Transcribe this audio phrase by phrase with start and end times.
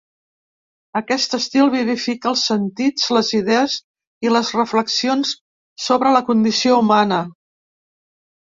[0.99, 3.75] Aquest estil vivifica els sentits, les idees,
[4.29, 5.35] i les reflexions
[5.89, 7.21] sobre la condició humana.